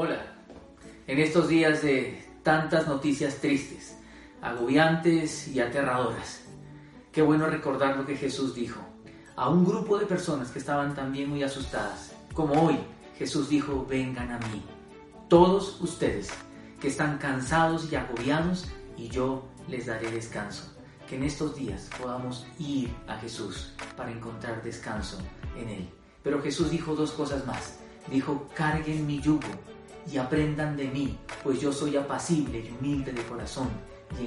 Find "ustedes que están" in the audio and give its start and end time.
15.80-17.18